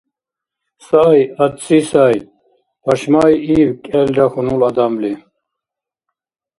—Сай 0.87 1.19
ацци, 1.45 1.77
сай!— 1.91 2.15
пашмай 2.83 3.33
иб 3.59 3.71
кӏелра 3.85 4.25
хьунул 4.31 4.61
адамли. 4.69 5.13